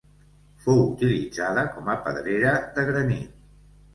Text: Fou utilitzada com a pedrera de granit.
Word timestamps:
Fou 0.63 0.79
utilitzada 0.85 1.65
com 1.75 1.91
a 1.95 1.97
pedrera 2.07 2.57
de 2.79 2.87
granit. 2.91 3.39